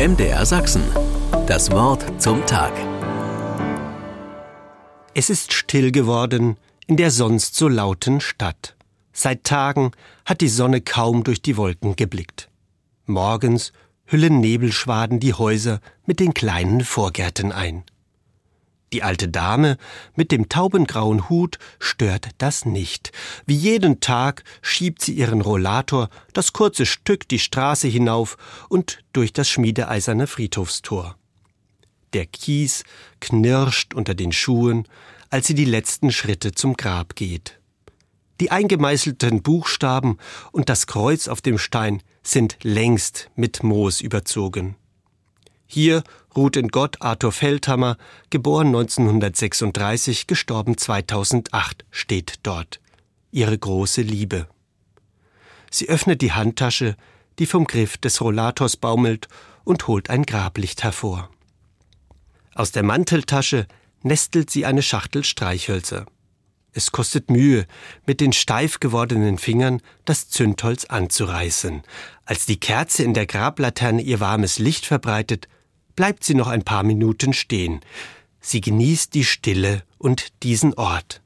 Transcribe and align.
MDR 0.00 0.46
Sachsen. 0.46 0.82
Das 1.46 1.70
Wort 1.72 2.22
zum 2.22 2.46
Tag. 2.46 2.72
Es 5.12 5.28
ist 5.28 5.52
still 5.52 5.92
geworden 5.92 6.56
in 6.86 6.96
der 6.96 7.10
sonst 7.10 7.54
so 7.54 7.68
lauten 7.68 8.22
Stadt. 8.22 8.76
Seit 9.12 9.44
Tagen 9.44 9.90
hat 10.24 10.40
die 10.40 10.48
Sonne 10.48 10.80
kaum 10.80 11.22
durch 11.22 11.42
die 11.42 11.58
Wolken 11.58 11.96
geblickt. 11.96 12.48
Morgens 13.04 13.74
hüllen 14.06 14.40
Nebelschwaden 14.40 15.20
die 15.20 15.34
Häuser 15.34 15.80
mit 16.06 16.18
den 16.18 16.32
kleinen 16.32 16.82
Vorgärten 16.82 17.52
ein. 17.52 17.84
Die 18.92 19.04
alte 19.04 19.28
Dame 19.28 19.76
mit 20.16 20.32
dem 20.32 20.48
taubengrauen 20.48 21.28
Hut 21.28 21.58
stört 21.78 22.30
das 22.38 22.64
nicht. 22.64 23.12
Wie 23.46 23.54
jeden 23.54 24.00
Tag 24.00 24.42
schiebt 24.62 25.00
sie 25.00 25.12
ihren 25.12 25.42
Rollator 25.42 26.08
das 26.32 26.52
kurze 26.52 26.86
Stück 26.86 27.28
die 27.28 27.38
Straße 27.38 27.86
hinauf 27.86 28.36
und 28.68 28.98
durch 29.12 29.32
das 29.32 29.48
schmiedeeiserne 29.48 30.26
Friedhofstor. 30.26 31.16
Der 32.12 32.26
Kies 32.26 32.82
knirscht 33.20 33.94
unter 33.94 34.14
den 34.14 34.32
Schuhen, 34.32 34.88
als 35.30 35.46
sie 35.46 35.54
die 35.54 35.64
letzten 35.64 36.10
Schritte 36.10 36.52
zum 36.52 36.74
Grab 36.74 37.14
geht. 37.14 37.60
Die 38.40 38.50
eingemeißelten 38.50 39.42
Buchstaben 39.42 40.18
und 40.50 40.68
das 40.68 40.88
Kreuz 40.88 41.28
auf 41.28 41.40
dem 41.40 41.58
Stein 41.58 42.02
sind 42.24 42.56
längst 42.62 43.30
mit 43.36 43.62
Moos 43.62 44.00
überzogen. 44.00 44.76
Hier 45.72 46.02
ruht 46.34 46.56
in 46.56 46.66
Gott 46.66 47.00
Arthur 47.00 47.30
Feldhammer, 47.30 47.96
geboren 48.30 48.66
1936, 48.66 50.26
gestorben 50.26 50.76
2008, 50.76 51.84
steht 51.92 52.40
dort. 52.42 52.80
Ihre 53.30 53.56
große 53.56 54.02
Liebe. 54.02 54.48
Sie 55.70 55.88
öffnet 55.88 56.22
die 56.22 56.32
Handtasche, 56.32 56.96
die 57.38 57.46
vom 57.46 57.68
Griff 57.68 57.96
des 57.98 58.20
Rollators 58.20 58.76
baumelt, 58.76 59.28
und 59.62 59.86
holt 59.86 60.10
ein 60.10 60.24
Grablicht 60.24 60.82
hervor. 60.82 61.30
Aus 62.52 62.72
der 62.72 62.82
Manteltasche 62.82 63.68
nestelt 64.02 64.50
sie 64.50 64.66
eine 64.66 64.82
Schachtel 64.82 65.22
Streichhölzer. 65.22 66.06
Es 66.72 66.90
kostet 66.90 67.30
Mühe, 67.30 67.64
mit 68.06 68.20
den 68.20 68.32
steif 68.32 68.80
gewordenen 68.80 69.38
Fingern 69.38 69.80
das 70.04 70.28
Zündholz 70.30 70.86
anzureißen. 70.86 71.82
Als 72.24 72.46
die 72.46 72.58
Kerze 72.58 73.04
in 73.04 73.14
der 73.14 73.26
Grablaterne 73.26 74.02
ihr 74.02 74.18
warmes 74.18 74.58
Licht 74.58 74.84
verbreitet, 74.84 75.46
bleibt 75.96 76.24
sie 76.24 76.34
noch 76.34 76.48
ein 76.48 76.64
paar 76.64 76.82
Minuten 76.82 77.32
stehen. 77.32 77.80
Sie 78.40 78.60
genießt 78.60 79.14
die 79.14 79.24
Stille 79.24 79.82
und 79.98 80.42
diesen 80.42 80.74
Ort. 80.74 81.22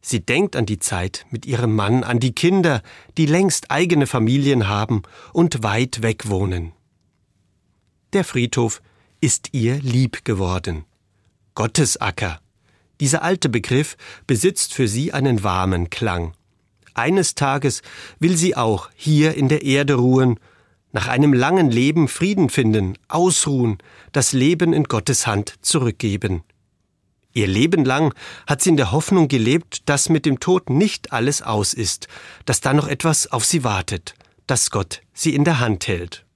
Sie 0.00 0.20
denkt 0.20 0.56
an 0.56 0.66
die 0.66 0.78
Zeit 0.78 1.26
mit 1.30 1.46
ihrem 1.46 1.74
Mann, 1.74 2.02
an 2.02 2.18
die 2.18 2.32
Kinder, 2.32 2.82
die 3.16 3.26
längst 3.26 3.70
eigene 3.70 4.06
Familien 4.06 4.68
haben 4.68 5.02
und 5.32 5.62
weit 5.62 6.02
weg 6.02 6.28
wohnen. 6.28 6.72
Der 8.12 8.24
Friedhof 8.24 8.82
ist 9.20 9.50
ihr 9.52 9.80
lieb 9.80 10.24
geworden. 10.24 10.84
Gottesacker. 11.54 12.40
Dieser 13.00 13.22
alte 13.22 13.48
Begriff 13.48 13.96
besitzt 14.26 14.74
für 14.74 14.88
sie 14.88 15.12
einen 15.12 15.44
warmen 15.44 15.90
Klang. 15.90 16.34
Eines 16.94 17.34
Tages 17.34 17.82
will 18.18 18.36
sie 18.36 18.56
auch 18.56 18.90
hier 18.94 19.34
in 19.34 19.48
der 19.48 19.62
Erde 19.62 19.94
ruhen 19.94 20.38
nach 20.92 21.08
einem 21.08 21.32
langen 21.32 21.70
Leben 21.70 22.08
Frieden 22.08 22.48
finden, 22.50 22.96
ausruhen, 23.08 23.78
das 24.12 24.32
Leben 24.32 24.72
in 24.72 24.84
Gottes 24.84 25.26
Hand 25.26 25.54
zurückgeben. 25.62 26.44
Ihr 27.34 27.46
Leben 27.46 27.84
lang 27.84 28.14
hat 28.46 28.60
sie 28.60 28.70
in 28.70 28.76
der 28.76 28.92
Hoffnung 28.92 29.28
gelebt, 29.28 29.88
dass 29.88 30.10
mit 30.10 30.26
dem 30.26 30.38
Tod 30.38 30.68
nicht 30.68 31.12
alles 31.12 31.40
aus 31.40 31.72
ist, 31.72 32.08
dass 32.44 32.60
da 32.60 32.74
noch 32.74 32.86
etwas 32.86 33.32
auf 33.32 33.44
sie 33.44 33.64
wartet, 33.64 34.14
dass 34.46 34.70
Gott 34.70 35.00
sie 35.14 35.34
in 35.34 35.44
der 35.44 35.58
Hand 35.58 35.88
hält. 35.88 36.26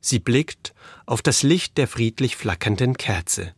Sie 0.00 0.18
blickt 0.18 0.72
auf 1.04 1.20
das 1.20 1.42
Licht 1.42 1.76
der 1.76 1.86
friedlich 1.86 2.36
flackernden 2.36 2.96
Kerze. 2.96 3.52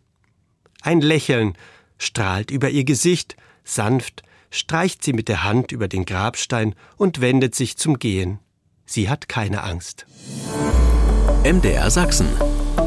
Ein 0.82 1.00
Lächeln 1.00 1.56
strahlt 1.96 2.50
über 2.50 2.70
ihr 2.70 2.84
Gesicht, 2.84 3.36
sanft 3.62 4.25
streicht 4.50 5.04
sie 5.04 5.12
mit 5.12 5.28
der 5.28 5.44
Hand 5.44 5.70
über 5.70 5.86
den 5.86 6.04
Grabstein 6.04 6.75
und 6.97 7.20
wendet 7.20 7.54
sich 7.54 7.76
zum 7.76 7.98
Gehen. 7.98 8.41
Sie 8.93 9.09
hat 9.09 9.28
keine 9.28 9.62
Angst. 9.62 10.05
MDR 11.45 11.93
Sachsen. 11.93 12.27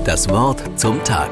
Das 0.04 0.28
Wort 0.28 0.78
zum 0.78 1.02
Tag. 1.06 1.30